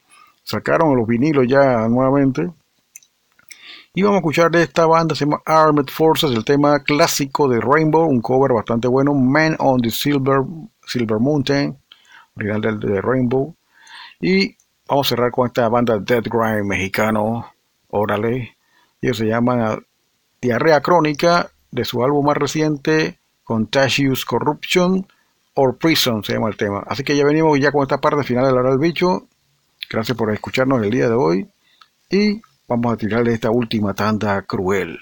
[0.43, 2.51] Sacaron los vinilos ya nuevamente.
[3.93, 7.59] Y vamos a escuchar de esta banda, se llama Armed Forces, el tema clásico de
[7.59, 10.43] Rainbow, un cover bastante bueno, Man on the Silver,
[10.85, 11.77] Silver Mountain,
[12.37, 13.53] original de Rainbow.
[14.21, 14.55] Y
[14.87, 17.51] vamos a cerrar con esta banda Dead Grind mexicano,
[17.89, 18.55] órale.
[19.01, 19.83] Ellos se llaman
[20.39, 25.07] Diarrea Crónica, de su álbum más reciente, Contagious Corruption
[25.55, 26.83] or Prison, se llama el tema.
[26.87, 29.27] Así que ya venimos ya con esta parte final de la hora del bicho.
[29.89, 31.49] Gracias por escucharnos el día de hoy.
[32.09, 34.99] Y vamos a tirarle esta última tanda cruel.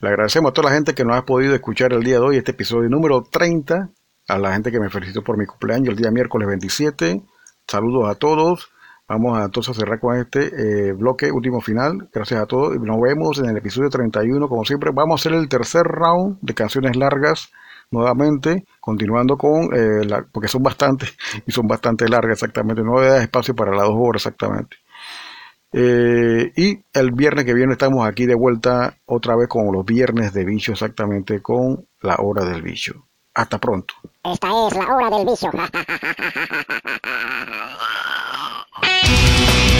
[0.00, 2.36] Le agradecemos a toda la gente que nos ha podido escuchar el día de hoy,
[2.36, 3.88] este episodio número 30.
[4.28, 7.22] A la gente que me felicitó por mi cumpleaños el día miércoles 27.
[7.66, 8.70] Saludos a todos.
[9.08, 12.08] Vamos a entonces cerrar con este eh, bloque último final.
[12.12, 12.78] Gracias a todos.
[12.80, 14.48] Nos vemos en el episodio 31.
[14.48, 17.50] Como siempre, vamos a hacer el tercer round de canciones largas
[17.90, 21.14] nuevamente, continuando con, eh, la, porque son bastantes
[21.46, 22.82] y son bastante largas exactamente.
[22.82, 24.78] No da espacio para las dos horas exactamente.
[25.74, 30.32] Eh, y el viernes que viene estamos aquí de vuelta otra vez con los viernes
[30.34, 33.06] de bicho exactamente con la hora del bicho.
[33.34, 33.94] Hasta pronto.
[34.24, 35.50] Esta es la hora del vicio.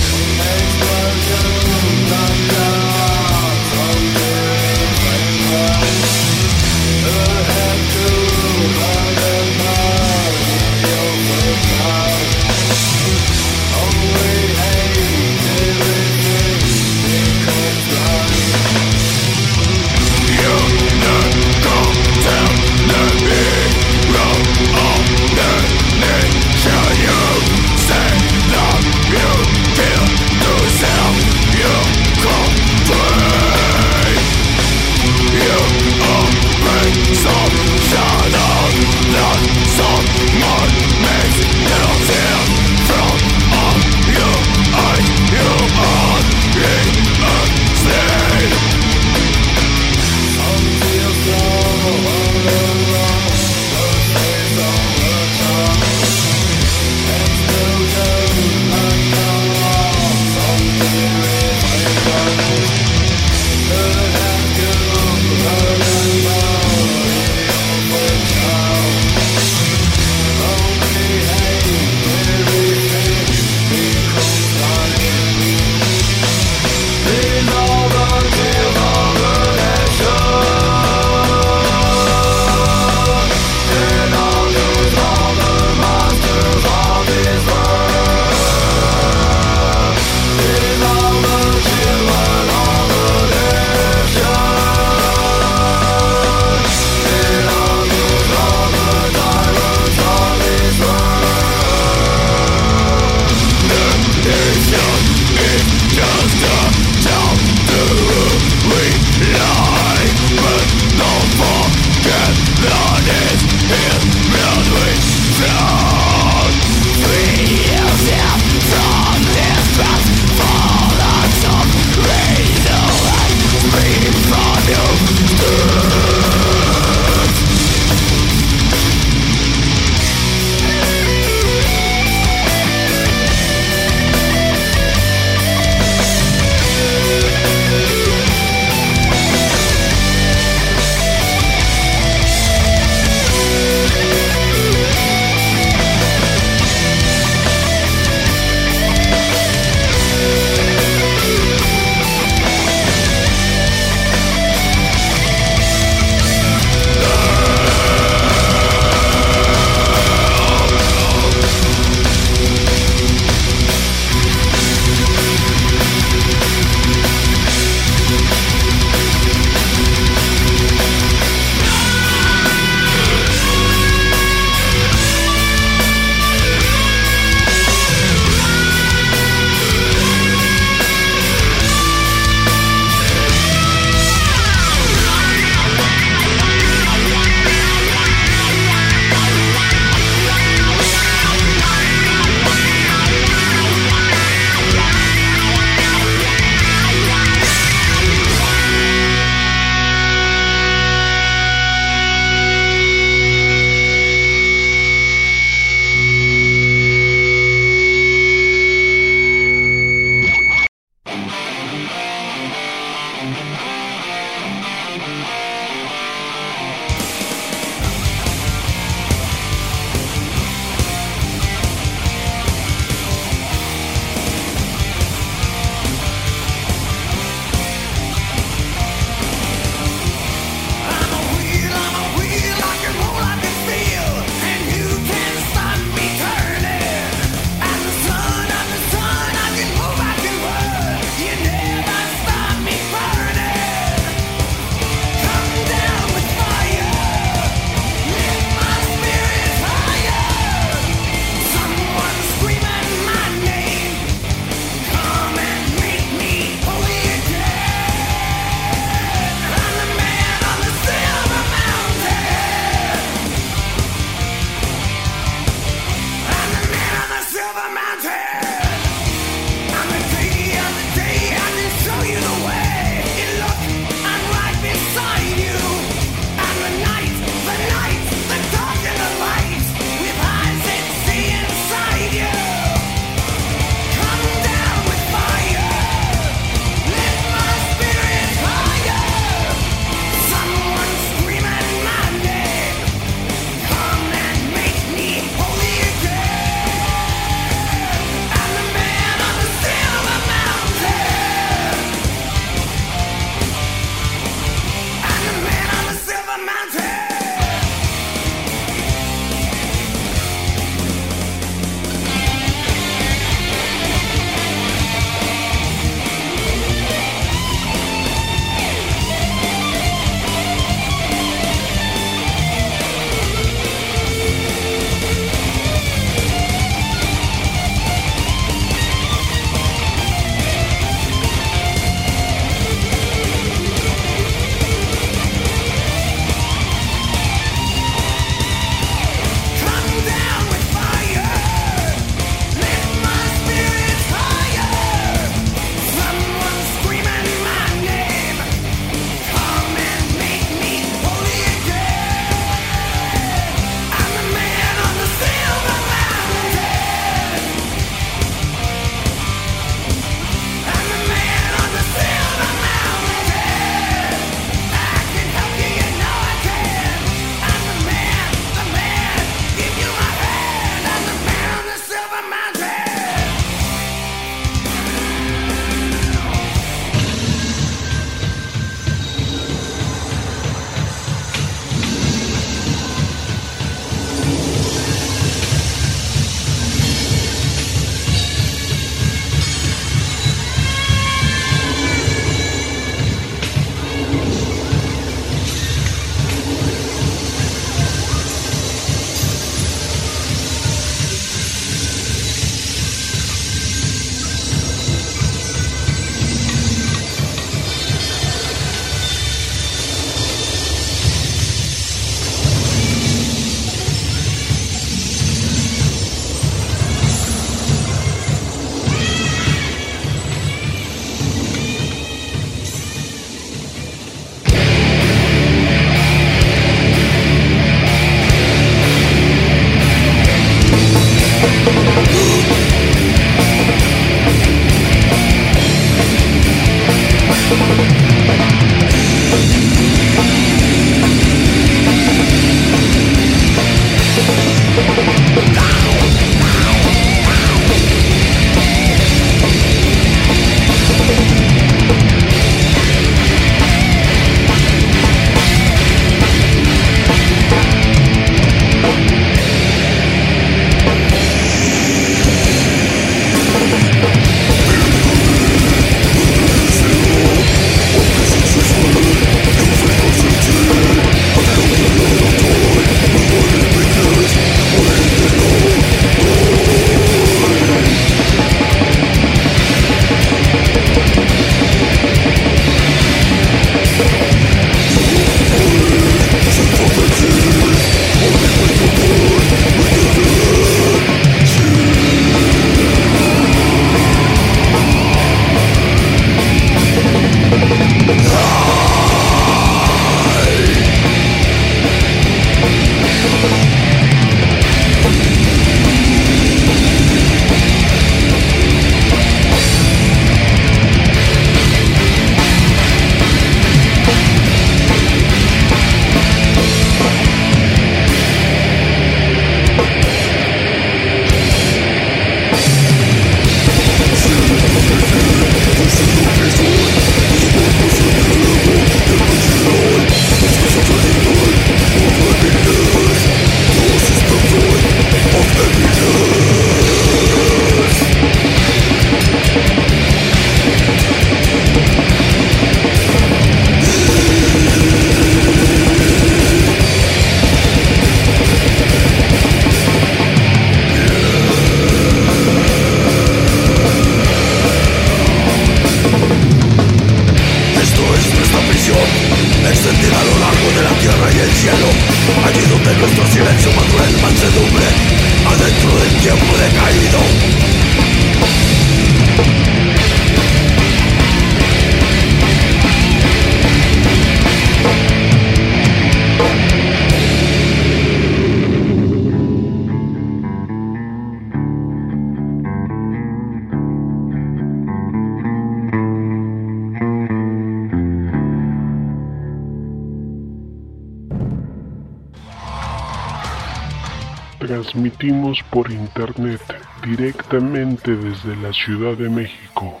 [595.76, 596.62] por internet
[597.04, 600.00] directamente desde la Ciudad de México.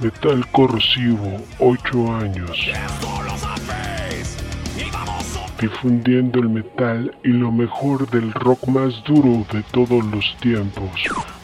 [0.00, 2.50] Metal corrosivo, 8 años.
[5.60, 10.90] Difundiendo el metal y lo mejor del rock más duro de todos los tiempos.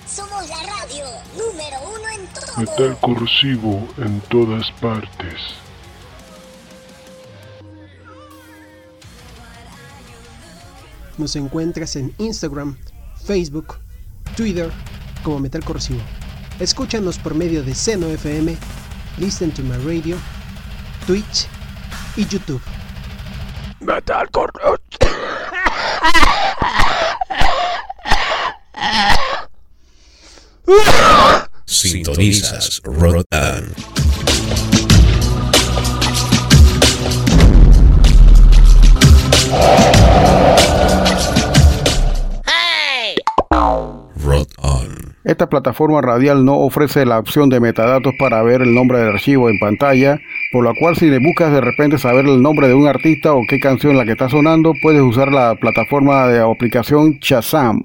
[0.05, 1.05] Somos la radio
[1.39, 2.57] número uno en todo.
[2.57, 5.14] Metal corrosivo en todas partes.
[11.25, 12.77] Nos encuentras en Instagram,
[13.25, 13.79] Facebook,
[14.37, 14.71] Twitter
[15.23, 16.03] como Metal Corrosivo.
[16.61, 18.55] Escúchanos por medio de Seno FM,
[19.17, 20.19] Listen to My Radio,
[21.07, 21.47] Twitch
[22.17, 22.61] y YouTube.
[23.81, 24.77] Metal Corrosivo.
[31.65, 33.73] Sintonizas Rotan.
[45.55, 49.61] Plataforma radial no ofrece la opción de metadatos para ver el nombre del archivo en
[49.61, 50.21] pantalla,
[50.51, 53.43] por lo cual si le buscas de repente saber el nombre de un artista o
[53.49, 57.85] qué canción la que está sonando, puedes usar la plataforma de aplicación Shazam.